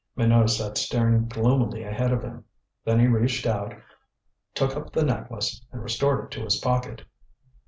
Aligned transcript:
Minot 0.15 0.49
sat 0.49 0.79
staring 0.79 1.27
gloomily 1.27 1.83
ahead 1.83 2.11
of 2.11 2.23
him. 2.23 2.43
Then 2.83 2.99
he 2.99 3.05
reached 3.05 3.45
out, 3.45 3.75
took 4.55 4.75
up 4.75 4.91
the 4.91 5.05
necklace, 5.05 5.63
and 5.71 5.83
restored 5.83 6.25
it 6.25 6.31
to 6.31 6.43
his 6.43 6.55
pocket. 6.57 7.03